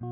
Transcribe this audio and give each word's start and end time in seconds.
Somos 0.00 0.08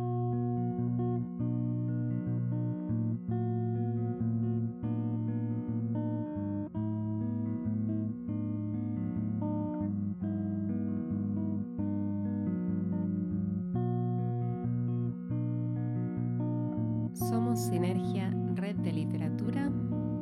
Sinergia 17.67 18.33
Red 18.57 18.79
de 18.79 18.93
Literatura 18.93 19.71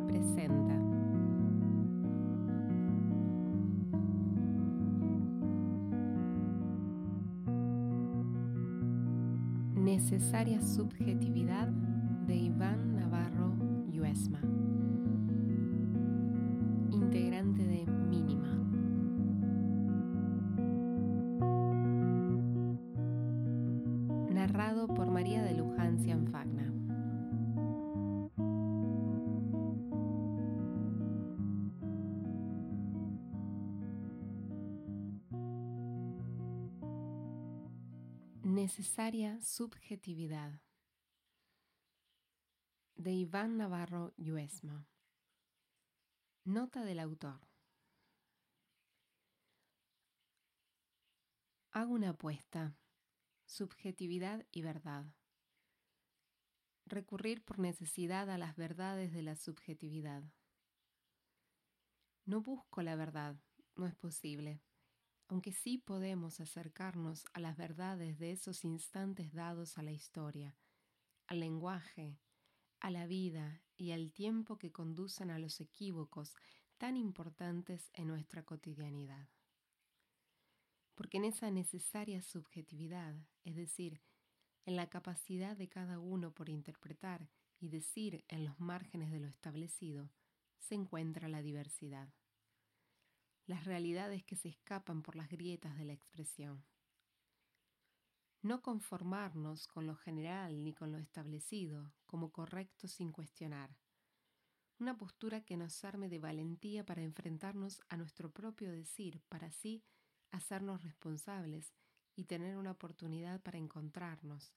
presenta. 0.07 0.94
Necesaria 10.05 10.61
subjetividad 10.61 11.69
de 12.27 12.37
Iván 12.37 12.94
Necesaria 38.64 39.38
subjetividad 39.42 40.59
de 42.95 43.12
Iván 43.12 43.59
Navarro 43.59 44.15
Yuesma. 44.16 44.88
Nota 46.45 46.82
del 46.82 46.98
autor. 47.01 47.46
Hago 51.73 51.93
una 51.93 52.09
apuesta. 52.09 52.74
Subjetividad 53.45 54.46
y 54.51 54.62
verdad. 54.62 55.15
Recurrir 56.87 57.45
por 57.45 57.59
necesidad 57.59 58.30
a 58.30 58.38
las 58.38 58.56
verdades 58.56 59.12
de 59.12 59.21
la 59.21 59.37
subjetividad. 59.37 60.23
No 62.24 62.40
busco 62.40 62.80
la 62.80 62.96
verdad, 62.96 63.37
no 63.76 63.87
es 63.87 63.95
posible 63.95 64.62
aunque 65.28 65.53
sí 65.53 65.78
podemos 65.78 66.41
acercarnos 66.41 67.25
a 67.33 67.41
las 67.41 67.56
verdades 67.56 68.19
de 68.19 68.33
esos 68.33 68.65
instantes 68.65 69.33
dados 69.33 69.78
a 69.78 69.83
la 69.83 69.93
historia, 69.93 70.56
al 71.27 71.41
lenguaje, 71.41 72.19
a 72.81 72.91
la 72.91 73.06
vida 73.06 73.62
y 73.77 73.93
al 73.93 74.12
tiempo 74.12 74.59
que 74.59 74.72
conducen 74.72 75.31
a 75.31 75.39
los 75.39 75.61
equívocos 75.61 76.37
tan 76.77 76.97
importantes 76.97 77.91
en 77.95 78.09
nuestra 78.09 78.43
cotidianidad. 78.43 79.28
Porque 80.95 81.17
en 81.17 81.25
esa 81.25 81.50
necesaria 81.50 82.21
subjetividad, 82.21 83.17
es 83.45 83.56
decir, 83.56 84.03
en 84.67 84.77
la 84.77 84.89
capacidad 84.89 85.56
de 85.56 85.69
cada 85.69 85.99
uno 85.99 86.33
por 86.33 86.49
interpretar 86.49 87.28
y 87.59 87.69
decir 87.69 88.25
en 88.28 88.45
los 88.45 88.61
márgenes 88.61 89.11
de 89.11 89.21
lo 89.21 89.28
establecido, 89.28 90.11
se 90.59 90.75
encuentra 90.75 91.28
la 91.28 91.43
diversidad 91.43 92.12
las 93.47 93.64
realidades 93.64 94.25
que 94.25 94.37
se 94.37 94.48
escapan 94.48 95.03
por 95.03 95.16
las 95.16 95.28
grietas 95.28 95.76
de 95.76 95.84
la 95.84 95.92
expresión. 95.92 96.64
No 98.41 98.62
conformarnos 98.62 99.66
con 99.69 99.87
lo 99.87 99.97
general 99.97 100.62
ni 100.62 100.72
con 100.72 100.92
lo 100.92 100.98
establecido 100.98 101.92
como 102.06 102.31
correcto 102.31 102.88
sin 102.88 103.12
cuestionar. 103.12 103.76
Una 104.78 104.97
postura 104.97 105.43
que 105.43 105.56
nos 105.56 105.84
arme 105.84 106.09
de 106.09 106.19
valentía 106.19 106.84
para 106.84 107.03
enfrentarnos 107.03 107.81
a 107.88 107.97
nuestro 107.97 108.31
propio 108.31 108.72
decir, 108.72 109.22
para 109.28 109.49
así 109.49 109.84
hacernos 110.31 110.83
responsables 110.83 111.72
y 112.16 112.25
tener 112.25 112.56
una 112.56 112.72
oportunidad 112.72 113.41
para 113.43 113.59
encontrarnos, 113.59 114.53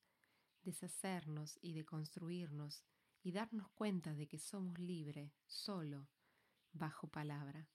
deshacernos 0.64 1.60
y 1.62 1.74
deconstruirnos 1.74 2.84
y 3.22 3.32
darnos 3.32 3.70
cuenta 3.70 4.14
de 4.14 4.28
que 4.28 4.40
somos 4.40 4.80
libres, 4.80 5.32
solo, 5.46 6.08
bajo 6.72 7.08
palabra 7.08 7.68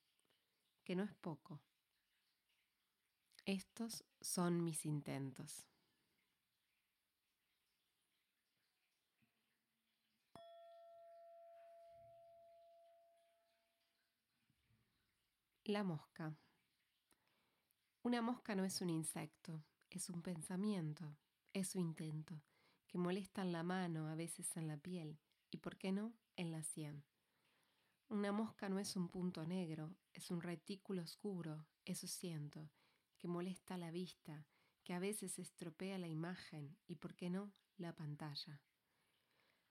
que 0.85 0.97
no 0.97 1.03
es 1.03 1.15
poco. 1.15 1.61
Estos 3.45 4.05
son 4.21 4.63
mis 4.63 4.85
intentos. 4.87 5.67
La 15.65 15.85
mosca. 15.85 16.37
Una 18.03 18.21
mosca 18.21 18.55
no 18.57 18.65
es 18.65 18.81
un 18.81 18.91
insecto, 18.91 19.63
es 19.91 20.11
un 20.11 20.23
pensamiento, 20.23 21.17
es 21.53 21.69
su 21.69 21.79
intento, 21.79 22.43
que 22.89 22.99
molesta 22.99 23.43
en 23.43 23.53
la 23.53 23.63
mano, 23.63 24.09
a 24.09 24.17
veces 24.17 24.57
en 24.57 24.67
la 24.67 24.77
piel, 24.77 25.19
y 25.51 25.59
por 25.59 25.77
qué 25.77 25.93
no, 25.93 26.13
en 26.37 26.51
la 26.51 26.65
sien. 26.65 27.05
Una 28.13 28.31
mosca 28.31 28.69
no 28.69 28.79
es 28.79 28.95
un 28.95 29.09
punto 29.09 29.47
negro, 29.47 29.97
es 30.13 30.31
un 30.31 30.43
retículo 30.43 31.01
oscuro, 31.01 31.67
eso 31.87 32.07
siento, 32.07 32.71
que 33.17 33.27
molesta 33.27 33.79
la 33.79 33.91
vista, 33.91 34.47
que 34.85 34.93
a 34.93 34.99
veces 34.99 35.39
estropea 35.39 35.97
la 35.97 36.09
imagen 36.09 36.77
y, 36.87 36.97
por 36.97 37.15
qué 37.15 37.31
no, 37.31 37.55
la 37.79 37.97
pantalla. 37.97 38.61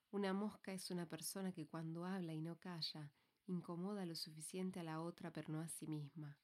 Una 0.09 0.33
mosca 0.33 0.73
es 0.73 0.89
una 0.89 1.05
persona 1.05 1.51
que 1.51 1.67
cuando 1.67 2.03
habla 2.03 2.33
y 2.33 2.41
no 2.41 2.57
calla, 2.59 3.13
incomoda 3.45 4.07
lo 4.07 4.15
suficiente 4.15 4.79
a 4.79 4.83
la 4.83 5.01
otra 5.01 5.31
pero 5.31 5.53
no 5.53 5.61
a 5.61 5.67
sí 5.67 5.85
misma. 5.85 6.39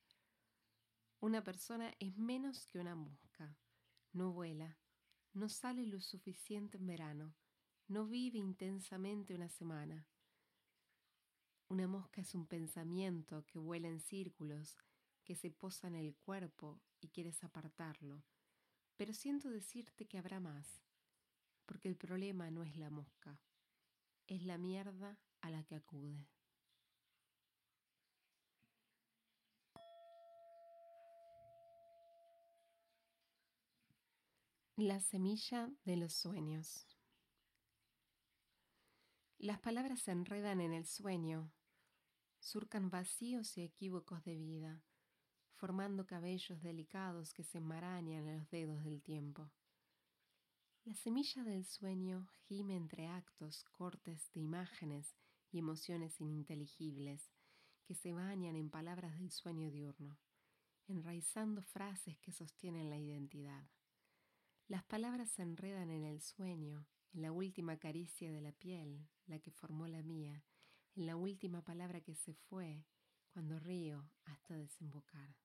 Una 1.19 1.43
persona 1.43 1.95
es 1.97 2.15
menos 2.15 2.67
que 2.67 2.77
una 2.77 2.93
mosca. 2.93 3.57
No 4.13 4.33
vuela, 4.33 4.77
no 5.33 5.49
sale 5.49 5.87
lo 5.87 5.99
suficiente 5.99 6.77
en 6.77 6.85
verano, 6.85 7.35
no 7.87 8.05
vive 8.05 8.37
intensamente 8.37 9.33
una 9.33 9.49
semana, 9.49 10.07
una 11.69 11.87
mosca 11.87 12.21
es 12.21 12.33
un 12.33 12.45
pensamiento 12.45 13.45
que 13.45 13.59
vuela 13.59 13.87
en 13.87 13.99
círculos, 13.99 14.77
que 15.23 15.35
se 15.35 15.51
posa 15.51 15.87
en 15.87 15.95
el 15.95 16.15
cuerpo 16.15 16.79
y 17.01 17.09
quieres 17.09 17.43
apartarlo. 17.43 18.23
Pero 18.95 19.13
siento 19.13 19.49
decirte 19.49 20.07
que 20.07 20.17
habrá 20.17 20.39
más, 20.39 20.81
porque 21.65 21.89
el 21.89 21.97
problema 21.97 22.49
no 22.51 22.63
es 22.63 22.77
la 22.77 22.89
mosca, 22.89 23.39
es 24.27 24.43
la 24.43 24.57
mierda 24.57 25.19
a 25.41 25.49
la 25.49 25.63
que 25.63 25.75
acude. 25.75 26.25
La 34.77 34.99
semilla 34.99 35.69
de 35.85 35.97
los 35.97 36.13
sueños. 36.13 36.87
Las 39.39 39.59
palabras 39.59 40.01
se 40.01 40.11
enredan 40.11 40.61
en 40.61 40.71
el 40.73 40.85
sueño 40.85 41.51
surcan 42.39 42.89
vacíos 42.89 43.57
y 43.57 43.61
equívocos 43.61 44.23
de 44.23 44.35
vida, 44.35 44.83
formando 45.55 46.05
cabellos 46.05 46.61
delicados 46.61 47.33
que 47.33 47.43
se 47.43 47.57
enmarañan 47.57 48.27
en 48.27 48.37
los 48.39 48.49
dedos 48.49 48.83
del 48.83 49.01
tiempo. 49.01 49.51
La 50.85 50.93
semilla 50.93 51.43
del 51.43 51.65
sueño 51.65 52.29
gime 52.47 52.75
entre 52.75 53.07
actos, 53.07 53.65
cortes 53.71 54.31
de 54.33 54.39
imágenes 54.39 55.15
y 55.51 55.59
emociones 55.59 56.21
ininteligibles 56.21 57.29
que 57.83 57.95
se 57.95 58.13
bañan 58.13 58.55
en 58.55 58.69
palabras 58.69 59.17
del 59.17 59.31
sueño 59.31 59.71
diurno, 59.71 60.17
enraizando 60.87 61.61
frases 61.61 62.17
que 62.19 62.31
sostienen 62.31 62.89
la 62.89 62.97
identidad. 62.97 63.69
Las 64.67 64.83
palabras 64.83 65.29
se 65.29 65.41
enredan 65.41 65.89
en 65.89 66.03
el 66.03 66.21
sueño, 66.21 66.85
en 67.13 67.21
la 67.21 67.31
última 67.31 67.77
caricia 67.77 68.31
de 68.31 68.41
la 68.41 68.51
piel, 68.51 69.07
la 69.25 69.39
que 69.39 69.51
formó 69.51 69.87
la 69.87 70.03
mía, 70.03 70.43
en 70.97 71.05
la 71.05 71.15
última 71.15 71.61
palabra 71.61 72.01
que 72.01 72.15
se 72.15 72.33
fue 72.33 72.83
cuando 73.29 73.59
río 73.59 74.09
hasta 74.25 74.55
desembocar. 74.55 75.35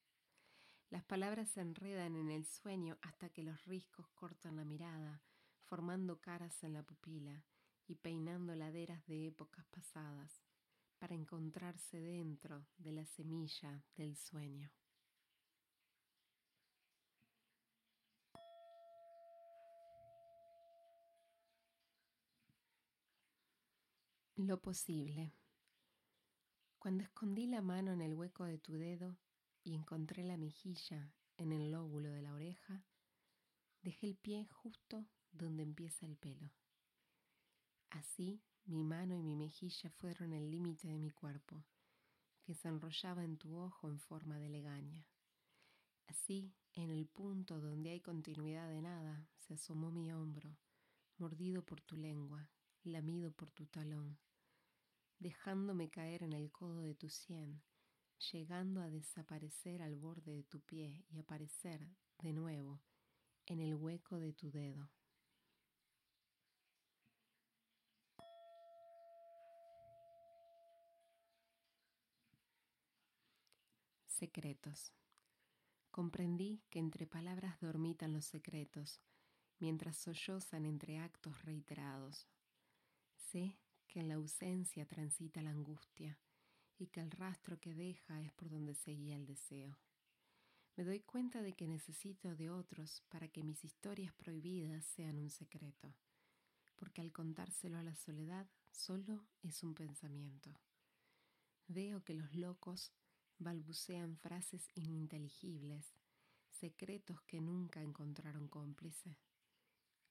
Las 0.88 1.04
palabras 1.04 1.50
se 1.50 1.60
enredan 1.60 2.16
en 2.16 2.30
el 2.30 2.46
sueño 2.46 2.96
hasta 3.02 3.28
que 3.28 3.42
los 3.42 3.62
riscos 3.66 4.08
cortan 4.14 4.56
la 4.56 4.64
mirada, 4.64 5.22
formando 5.64 6.20
caras 6.20 6.64
en 6.64 6.72
la 6.72 6.82
pupila 6.82 7.44
y 7.86 7.96
peinando 7.96 8.54
laderas 8.54 9.04
de 9.06 9.26
épocas 9.26 9.66
pasadas, 9.66 10.42
para 10.98 11.14
encontrarse 11.14 12.00
dentro 12.00 12.64
de 12.78 12.92
la 12.92 13.04
semilla 13.04 13.84
del 13.96 14.16
sueño. 14.16 14.70
Lo 24.36 24.58
posible. 24.60 25.34
Cuando 26.82 27.04
escondí 27.04 27.46
la 27.46 27.62
mano 27.62 27.92
en 27.92 28.00
el 28.00 28.12
hueco 28.12 28.42
de 28.42 28.58
tu 28.58 28.72
dedo 28.72 29.16
y 29.62 29.76
encontré 29.76 30.24
la 30.24 30.36
mejilla 30.36 31.14
en 31.36 31.52
el 31.52 31.70
lóbulo 31.70 32.10
de 32.10 32.22
la 32.22 32.34
oreja, 32.34 32.82
Dejé 33.82 34.08
el 34.08 34.16
pie 34.16 34.48
justo 34.48 35.06
donde 35.30 35.62
empieza 35.62 36.06
el 36.06 36.16
pelo. 36.16 36.50
Así 37.90 38.42
mi 38.64 38.82
mano 38.82 39.14
y 39.14 39.22
mi 39.22 39.36
mejilla 39.36 39.90
fueron 39.90 40.32
el 40.32 40.50
límite 40.50 40.88
de 40.88 40.98
mi 40.98 41.12
cuerpo, 41.12 41.64
que 42.42 42.52
se 42.56 42.66
enrollaba 42.66 43.22
en 43.22 43.36
tu 43.38 43.56
ojo 43.56 43.88
en 43.88 44.00
forma 44.00 44.40
de 44.40 44.48
legaña. 44.48 45.06
Así, 46.08 46.52
en 46.72 46.90
el 46.90 47.06
punto 47.06 47.60
donde 47.60 47.90
hay 47.90 48.00
continuidad 48.00 48.68
de 48.68 48.82
nada, 48.82 49.28
se 49.38 49.54
asomó 49.54 49.92
mi 49.92 50.10
hombro, 50.10 50.58
mordido 51.16 51.64
por 51.64 51.80
tu 51.80 51.96
lengua, 51.96 52.50
lamido 52.82 53.30
por 53.30 53.52
tu 53.52 53.66
talón, 53.66 54.18
dejándome 55.22 55.88
caer 55.88 56.22
en 56.24 56.32
el 56.32 56.50
codo 56.50 56.80
de 56.80 56.94
tu 56.94 57.08
sien, 57.08 57.62
llegando 58.32 58.82
a 58.82 58.90
desaparecer 58.90 59.80
al 59.80 59.96
borde 59.96 60.32
de 60.32 60.42
tu 60.42 60.60
pie 60.60 61.04
y 61.08 61.18
aparecer, 61.18 61.88
de 62.18 62.32
nuevo, 62.32 62.82
en 63.46 63.60
el 63.60 63.74
hueco 63.74 64.18
de 64.18 64.32
tu 64.32 64.50
dedo. 64.50 64.90
Secretos. 74.06 74.92
Comprendí 75.90 76.62
que 76.70 76.78
entre 76.78 77.06
palabras 77.06 77.60
dormitan 77.60 78.12
los 78.12 78.24
secretos, 78.24 79.00
mientras 79.58 79.96
sollozan 79.96 80.64
entre 80.64 80.98
actos 80.98 81.44
reiterados. 81.44 82.28
Sé 83.16 83.61
que 83.92 84.00
en 84.00 84.08
la 84.08 84.14
ausencia 84.14 84.86
transita 84.86 85.42
la 85.42 85.50
angustia 85.50 86.18
y 86.78 86.86
que 86.86 87.00
el 87.00 87.10
rastro 87.10 87.60
que 87.60 87.74
deja 87.74 88.22
es 88.22 88.32
por 88.32 88.48
donde 88.48 88.74
seguía 88.74 89.16
el 89.16 89.26
deseo. 89.26 89.78
Me 90.76 90.84
doy 90.84 91.00
cuenta 91.00 91.42
de 91.42 91.52
que 91.52 91.68
necesito 91.68 92.34
de 92.34 92.48
otros 92.48 93.02
para 93.10 93.28
que 93.28 93.42
mis 93.42 93.64
historias 93.64 94.14
prohibidas 94.14 94.86
sean 94.86 95.18
un 95.18 95.28
secreto, 95.28 95.94
porque 96.74 97.02
al 97.02 97.12
contárselo 97.12 97.76
a 97.76 97.82
la 97.82 97.94
soledad 97.94 98.48
solo 98.70 99.26
es 99.42 99.62
un 99.62 99.74
pensamiento. 99.74 100.58
Veo 101.68 102.02
que 102.02 102.14
los 102.14 102.34
locos 102.34 102.94
balbucean 103.38 104.16
frases 104.16 104.70
ininteligibles, 104.74 105.92
secretos 106.48 107.20
que 107.26 107.42
nunca 107.42 107.82
encontraron 107.82 108.48
cómplice. 108.48 109.18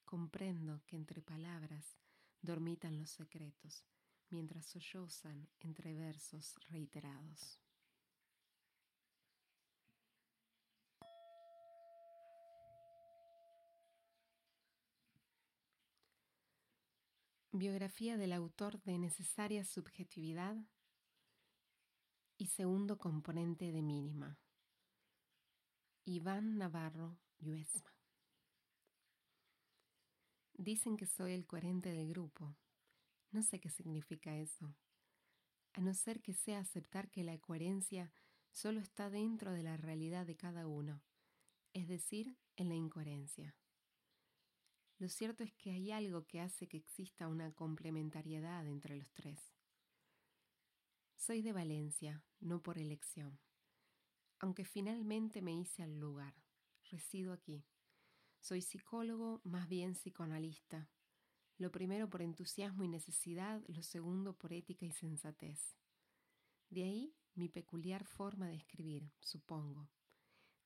Comprendo 0.05 0.83
que 0.85 0.97
entre 0.97 1.23
palabras 1.23 1.97
dormitan 2.41 2.97
los 2.97 3.09
secretos, 3.11 3.85
mientras 4.29 4.65
sollozan 4.65 5.47
entre 5.59 5.93
versos 5.93 6.55
reiterados. 6.69 7.61
Biografía 17.53 18.17
del 18.17 18.31
autor 18.31 18.81
de 18.83 18.97
Necesaria 18.97 19.65
Subjetividad 19.65 20.55
y 22.37 22.47
segundo 22.47 22.97
componente 22.97 23.71
de 23.71 23.81
mínima. 23.81 24.39
Iván 26.05 26.57
Navarro 26.57 27.19
Yuesma. 27.39 28.00
Dicen 30.61 30.95
que 30.95 31.07
soy 31.07 31.31
el 31.31 31.47
coherente 31.47 31.91
del 31.91 32.09
grupo. 32.09 32.55
No 33.31 33.41
sé 33.41 33.59
qué 33.59 33.71
significa 33.71 34.37
eso, 34.37 34.75
a 35.73 35.81
no 35.81 35.95
ser 35.95 36.21
que 36.21 36.35
sea 36.35 36.59
aceptar 36.59 37.09
que 37.09 37.23
la 37.23 37.35
coherencia 37.39 38.13
solo 38.51 38.79
está 38.79 39.09
dentro 39.09 39.53
de 39.53 39.63
la 39.63 39.75
realidad 39.75 40.27
de 40.27 40.37
cada 40.37 40.67
uno, 40.67 41.01
es 41.73 41.87
decir, 41.87 42.37
en 42.57 42.69
la 42.69 42.75
incoherencia. 42.75 43.55
Lo 44.99 45.09
cierto 45.09 45.43
es 45.43 45.51
que 45.55 45.71
hay 45.71 45.91
algo 45.91 46.27
que 46.27 46.41
hace 46.41 46.67
que 46.67 46.77
exista 46.77 47.27
una 47.27 47.51
complementariedad 47.53 48.67
entre 48.67 48.95
los 48.97 49.11
tres. 49.13 49.55
Soy 51.15 51.41
de 51.41 51.53
Valencia, 51.53 52.23
no 52.39 52.61
por 52.61 52.77
elección. 52.77 53.39
Aunque 54.37 54.65
finalmente 54.65 55.41
me 55.41 55.55
hice 55.55 55.81
al 55.81 55.97
lugar, 55.97 56.35
resido 56.91 57.33
aquí. 57.33 57.65
Soy 58.41 58.63
psicólogo, 58.63 59.39
más 59.43 59.69
bien 59.69 59.93
psicoanalista. 59.93 60.89
Lo 61.59 61.71
primero 61.71 62.09
por 62.09 62.23
entusiasmo 62.23 62.83
y 62.83 62.87
necesidad, 62.87 63.61
lo 63.67 63.83
segundo 63.83 64.33
por 64.33 64.51
ética 64.51 64.83
y 64.83 64.91
sensatez. 64.91 65.77
De 66.71 66.83
ahí 66.83 67.15
mi 67.35 67.49
peculiar 67.49 68.03
forma 68.03 68.47
de 68.47 68.55
escribir, 68.55 69.11
supongo. 69.19 69.91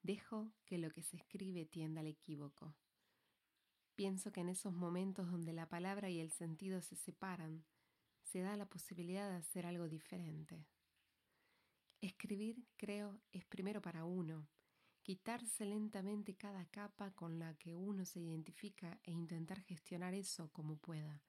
Dejo 0.02 0.54
que 0.64 0.78
lo 0.78 0.90
que 0.90 1.04
se 1.04 1.18
escribe 1.18 1.66
tienda 1.66 2.00
al 2.00 2.08
equívoco. 2.08 2.78
Pienso 3.96 4.32
que 4.32 4.40
en 4.40 4.50
esos 4.50 4.74
momentos 4.74 5.30
donde 5.30 5.52
la 5.52 5.68
palabra 5.68 6.10
y 6.10 6.22
el 6.22 6.32
sentido 6.32 6.82
se 6.82 6.96
separan, 6.96 7.66
se 8.24 8.40
da 8.40 8.56
la 8.56 8.70
posibilidad 8.70 9.30
de 9.30 9.36
hacer 9.36 9.66
algo 9.66 9.90
diferente. 9.90 10.66
Escribir, 12.00 12.66
creo, 12.78 13.20
es 13.34 13.44
primero 13.46 13.82
para 13.82 14.06
uno, 14.06 14.48
quitarse 15.06 15.68
lentamente 15.68 16.36
cada 16.36 16.66
capa 16.66 17.12
con 17.12 17.38
la 17.38 17.54
que 17.60 17.76
uno 17.76 18.06
se 18.06 18.20
identifica 18.20 19.00
e 19.04 19.12
intentar 19.12 19.62
gestionar 19.62 20.16
eso 20.16 20.52
como 20.52 20.78
pueda. 20.78 21.22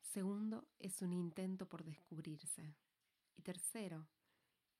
Segundo, 0.00 0.66
es 0.80 1.00
un 1.00 1.12
intento 1.12 1.68
por 1.68 1.84
descubrirse. 1.84 2.74
Y 3.36 3.42
tercero, 3.42 4.08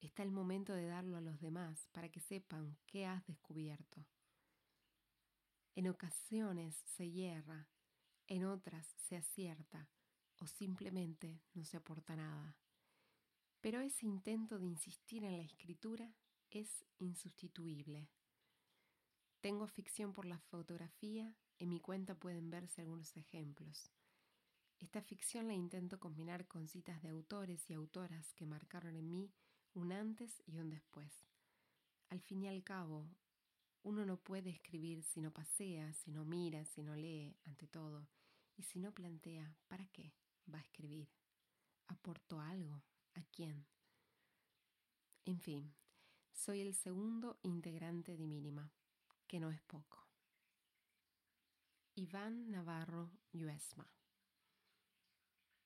está 0.00 0.24
el 0.24 0.32
momento 0.32 0.72
de 0.72 0.86
darlo 0.86 1.16
a 1.16 1.20
los 1.20 1.38
demás 1.38 1.86
para 1.92 2.08
que 2.08 2.18
sepan 2.18 2.76
qué 2.84 3.06
has 3.06 3.24
descubierto. 3.26 4.04
En 5.76 5.88
ocasiones 5.88 6.82
se 6.84 7.08
hierra, 7.08 7.68
en 8.26 8.44
otras 8.44 8.92
se 8.96 9.14
acierta, 9.14 9.88
o 10.40 10.48
simplemente 10.48 11.44
no 11.54 11.64
se 11.64 11.76
aporta 11.76 12.16
nada. 12.16 12.56
Pero 13.60 13.80
ese 13.80 14.04
intento 14.04 14.58
de 14.58 14.66
insistir 14.66 15.22
en 15.22 15.36
la 15.36 15.44
escritura 15.44 16.12
es 16.50 16.84
insustituible. 16.98 18.08
Tengo 19.40 19.66
ficción 19.66 20.12
por 20.12 20.24
la 20.24 20.38
fotografía, 20.38 21.34
en 21.58 21.68
mi 21.68 21.80
cuenta 21.80 22.14
pueden 22.14 22.50
verse 22.50 22.80
algunos 22.80 23.16
ejemplos. 23.16 23.90
Esta 24.78 25.02
ficción 25.02 25.48
la 25.48 25.54
intento 25.54 25.98
combinar 25.98 26.46
con 26.46 26.68
citas 26.68 27.02
de 27.02 27.08
autores 27.08 27.68
y 27.68 27.74
autoras 27.74 28.32
que 28.34 28.46
marcaron 28.46 28.94
en 28.96 29.10
mí 29.10 29.32
un 29.74 29.92
antes 29.92 30.42
y 30.46 30.58
un 30.58 30.70
después. 30.70 31.26
Al 32.10 32.20
fin 32.20 32.42
y 32.42 32.48
al 32.48 32.62
cabo, 32.62 33.08
uno 33.82 34.04
no 34.06 34.16
puede 34.16 34.50
escribir 34.50 35.02
si 35.02 35.20
no 35.20 35.32
pasea, 35.32 35.92
si 35.92 36.10
no 36.10 36.24
mira, 36.24 36.64
si 36.64 36.82
no 36.82 36.94
lee, 36.96 37.36
ante 37.44 37.66
todo, 37.66 38.08
y 38.56 38.62
si 38.62 38.78
no 38.78 38.92
plantea, 38.92 39.56
¿para 39.68 39.86
qué? 39.88 40.12
va 40.52 40.58
a 40.58 40.62
escribir? 40.62 41.08
¿Aportó 41.88 42.40
algo? 42.40 42.82
¿A 43.14 43.22
quién? 43.24 43.66
En 45.24 45.38
fin, 45.40 45.74
soy 46.38 46.60
el 46.60 46.72
segundo 46.74 47.36
integrante 47.42 48.16
de 48.16 48.26
Mínima, 48.26 48.70
que 49.26 49.40
no 49.40 49.50
es 49.50 49.60
poco. 49.62 50.06
Iván 51.96 52.50
Navarro 52.50 53.10
Yuesma. 53.32 53.92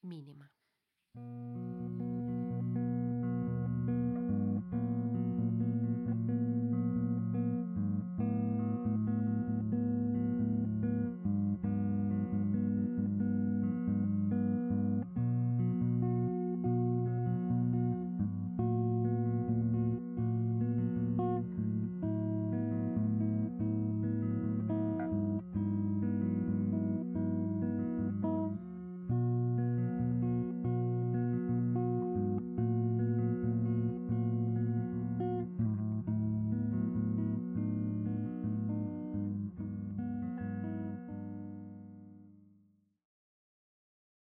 Mínima. 0.01 0.51